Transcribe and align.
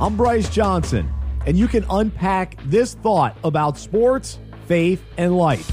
I'm 0.00 0.16
Bryce 0.16 0.48
Johnson, 0.48 1.12
and 1.44 1.58
you 1.58 1.66
can 1.66 1.84
unpack 1.90 2.56
this 2.66 2.94
thought 2.94 3.36
about 3.42 3.76
sports, 3.76 4.38
faith, 4.66 5.02
and 5.16 5.36
life. 5.36 5.68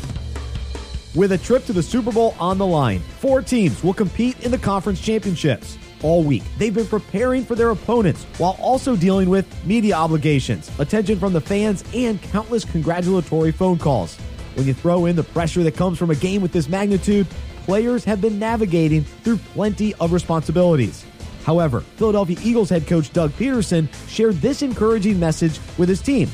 With 1.16 1.34
a 1.34 1.38
trip 1.38 1.64
to 1.66 1.74
the 1.74 1.84
Super 1.84 2.12
Bowl 2.12 2.34
on 2.40 2.58
the 2.58 2.66
line, 2.66 3.02
four 3.20 3.44
teams 3.44 3.84
will 3.84 3.94
compete 3.94 4.44
in 4.44 4.50
the 4.50 4.58
conference 4.58 5.00
championships. 5.00 5.78
All 6.02 6.24
week, 6.24 6.42
they've 6.58 6.74
been 6.74 6.88
preparing 6.88 7.46
for 7.46 7.54
their 7.54 7.70
opponents 7.70 8.24
while 8.40 8.58
also 8.60 8.96
dealing 8.96 9.30
with 9.30 9.46
media 9.64 9.94
obligations, 9.94 10.72
attention 10.80 11.20
from 11.20 11.32
the 11.32 11.42
fans, 11.42 11.84
and 11.94 12.20
countless 12.20 12.66
congratulatory 12.66 13.52
phone 13.52 13.78
calls. 13.78 14.18
When 14.56 14.66
you 14.66 14.74
throw 14.74 15.06
in 15.06 15.16
the 15.16 15.24
pressure 15.24 15.62
that 15.62 15.76
comes 15.76 16.00
from 16.00 16.10
a 16.10 16.16
game 16.16 16.42
with 16.42 16.52
this 16.52 16.68
magnitude, 16.68 17.28
players 17.66 18.04
have 18.06 18.22
been 18.22 18.40
navigating 18.40 19.04
through 19.04 19.38
plenty 19.38 19.94
of 19.96 20.14
responsibilities. 20.14 21.06
However, 21.46 21.82
Philadelphia 21.82 22.38
Eagles 22.42 22.72
head 22.72 22.88
coach 22.88 23.14
Doug 23.14 23.32
Pederson 23.34 23.88
shared 24.10 24.36
this 24.38 24.64
encouraging 24.64 25.20
message 25.20 25.60
with 25.78 25.88
his 25.88 26.02
team. 26.02 26.28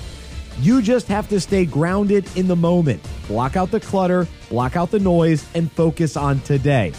You 0.60 0.82
just 0.82 1.08
have 1.10 1.28
to 1.30 1.42
stay 1.42 1.66
grounded 1.66 2.26
in 2.38 2.48
the 2.48 2.56
moment, 2.56 3.06
block 3.28 3.58
out 3.58 3.72
the 3.72 3.82
clutter, 3.82 4.26
block 4.50 4.78
out 4.78 4.90
the 4.90 5.00
noise, 5.00 5.46
and 5.54 5.70
focus 5.70 6.16
on 6.16 6.40
today. 6.42 6.94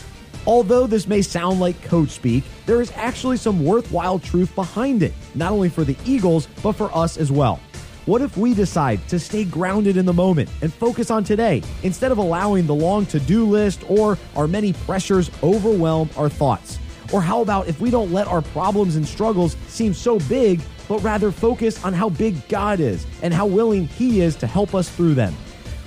Although 0.47 0.87
this 0.87 1.07
may 1.07 1.23
sound 1.23 1.59
like 1.59 1.81
coach 1.85 2.11
speak, 2.11 2.45
there 2.67 2.83
is 2.83 2.93
actually 2.97 3.39
some 3.39 3.65
worthwhile 3.65 4.19
truth 4.19 4.55
behind 4.55 5.03
it, 5.03 5.15
not 5.35 5.53
only 5.53 5.71
for 5.71 5.85
the 5.85 5.97
Eagles, 6.05 6.49
but 6.63 6.73
for 6.73 6.95
us 6.95 7.17
as 7.17 7.33
well. 7.33 7.61
What 8.05 8.21
if 8.21 8.37
we 8.37 8.53
decide 8.53 9.07
to 9.09 9.19
stay 9.19 9.45
grounded 9.45 9.97
in 9.97 10.05
the 10.05 10.13
moment 10.13 10.51
and 10.61 10.75
focus 10.75 11.11
on 11.11 11.25
today 11.25 11.63
instead 11.83 12.13
of 12.13 12.19
allowing 12.19 12.67
the 12.67 12.75
long 12.75 13.07
to 13.07 13.21
do 13.21 13.47
list 13.47 13.89
or 13.89 14.19
our 14.37 14.49
many 14.49 14.73
pressures 14.73 15.31
overwhelm 15.43 16.11
our 16.17 16.29
thoughts? 16.29 16.79
Or 17.13 17.21
how 17.21 17.43
about 17.43 17.69
if 17.69 17.81
we 17.81 17.91
don't 17.91 18.11
let 18.11 18.27
our 18.27 18.43
problems 18.43 18.97
and 18.97 19.07
struggles 19.07 19.57
seem 19.69 19.93
so 19.95 20.19
big, 20.21 20.61
but 20.89 21.03
rather 21.03 21.31
focus 21.31 21.85
on 21.85 21.93
how 21.93 22.09
big 22.09 22.49
God 22.49 22.81
is 22.81 23.07
and 23.23 23.33
how 23.33 23.47
willing 23.47 23.87
He 23.87 24.23
is 24.23 24.35
to 24.37 24.47
help 24.47 24.75
us 24.75 24.89
through 24.89 25.15
them? 25.15 25.35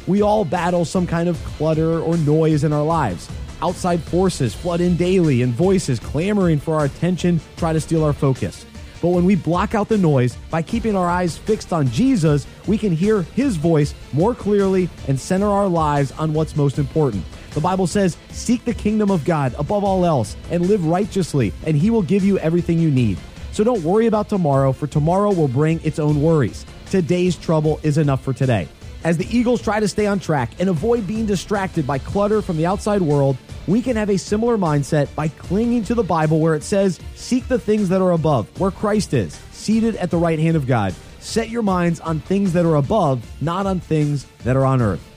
We 0.08 0.22
all 0.22 0.46
battle 0.46 0.86
some 0.86 1.08
kind 1.08 1.28
of 1.28 1.44
clutter 1.44 2.00
or 2.00 2.16
noise 2.18 2.64
in 2.64 2.72
our 2.72 2.84
lives. 2.84 3.28
Outside 3.62 4.02
forces 4.04 4.54
flood 4.54 4.82
in 4.82 4.96
daily 4.96 5.42
and 5.42 5.52
voices 5.52 6.00
clamoring 6.00 6.60
for 6.60 6.76
our 6.76 6.86
attention 6.86 7.42
try 7.58 7.74
to 7.74 7.82
steal 7.82 8.04
our 8.04 8.14
focus. 8.14 8.66
But 9.02 9.10
when 9.10 9.26
we 9.26 9.36
block 9.36 9.76
out 9.76 9.90
the 9.90 9.98
noise 9.98 10.36
by 10.50 10.62
keeping 10.62 10.96
our 10.96 11.10
eyes 11.10 11.38
fixed 11.38 11.74
on 11.74 11.88
Jesus, 11.90 12.46
we 12.68 12.78
can 12.78 12.92
hear 12.92 13.22
His 13.22 13.56
voice 13.56 13.94
more 14.14 14.36
clearly 14.36 14.90
and 15.08 15.20
center 15.20 15.48
our 15.48 15.68
lives 15.68 16.12
on 16.14 16.34
what's 16.34 16.56
most 16.56 16.78
important. 16.78 17.24
The 17.56 17.62
Bible 17.62 17.88
says, 17.88 18.18
Seek 18.32 18.66
the 18.66 18.74
kingdom 18.74 19.10
of 19.10 19.24
God 19.24 19.56
above 19.58 19.86
all 19.86 20.06
else 20.06 20.36
and 20.52 20.68
live 20.68 20.86
righteously, 20.86 21.54
and 21.66 21.76
He 21.76 21.90
will 21.90 22.02
give 22.02 22.24
you 22.26 22.38
everything 22.40 22.80
you 22.80 22.92
need. 22.92 23.18
So 23.54 23.64
don't 23.64 23.82
worry 23.82 24.08
about 24.08 24.28
tomorrow, 24.28 24.74
for 24.74 24.88
tomorrow 24.88 25.32
will 25.32 25.48
bring 25.48 25.80
its 25.82 25.98
own 25.98 26.22
worries. 26.22 26.66
Today's 26.90 27.38
trouble 27.38 27.80
is 27.82 27.98
enough 27.98 28.22
for 28.22 28.34
today. 28.34 28.68
As 29.06 29.18
the 29.18 29.28
Eagles 29.36 29.62
try 29.62 29.80
to 29.80 29.88
stay 29.88 30.06
on 30.06 30.20
track 30.20 30.52
and 30.60 30.68
avoid 30.68 31.08
being 31.08 31.26
distracted 31.26 31.88
by 31.88 31.98
clutter 31.98 32.42
from 32.42 32.58
the 32.58 32.66
outside 32.66 33.02
world, 33.02 33.38
we 33.68 33.82
can 33.82 33.96
have 33.96 34.10
a 34.10 34.18
similar 34.18 34.58
mindset 34.58 35.14
by 35.16 35.30
clinging 35.30 35.86
to 35.86 35.96
the 35.96 36.04
Bible 36.04 36.42
where 36.42 36.56
it 36.56 36.64
says, 36.64 37.00
Seek 37.16 37.48
the 37.48 37.60
things 37.60 37.88
that 37.88 38.02
are 38.02 38.12
above, 38.12 38.50
where 38.60 38.72
Christ 38.72 39.14
is, 39.14 39.40
seated 39.52 39.96
at 39.96 40.12
the 40.12 40.18
right 40.18 40.40
hand 40.40 40.58
of 40.58 40.68
God. 40.68 40.94
Set 41.22 41.48
your 41.48 41.64
minds 41.64 42.02
on 42.02 42.20
things 42.20 42.52
that 42.52 42.66
are 42.66 42.76
above, 42.76 43.26
not 43.42 43.66
on 43.66 43.80
things 43.80 44.26
that 44.44 44.58
are 44.58 44.66
on 44.66 44.82
earth. 44.82 45.15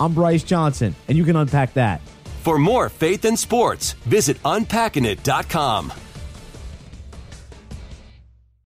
I'm 0.00 0.14
Bryce 0.14 0.42
Johnson, 0.42 0.96
and 1.08 1.16
you 1.18 1.24
can 1.24 1.36
unpack 1.36 1.74
that. 1.74 2.00
For 2.42 2.58
more 2.58 2.88
faith 2.88 3.26
and 3.26 3.38
sports, 3.38 3.92
visit 4.06 4.42
unpackingit.com. 4.42 5.92